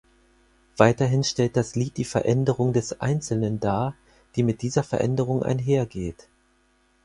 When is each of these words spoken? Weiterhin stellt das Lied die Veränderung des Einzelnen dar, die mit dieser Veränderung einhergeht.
Weiterhin 0.77 1.23
stellt 1.23 1.55
das 1.55 1.75
Lied 1.75 1.97
die 1.97 2.05
Veränderung 2.05 2.73
des 2.73 3.01
Einzelnen 3.01 3.59
dar, 3.59 3.93
die 4.35 4.41
mit 4.41 4.63
dieser 4.63 4.81
Veränderung 4.81 5.43
einhergeht. 5.43 6.27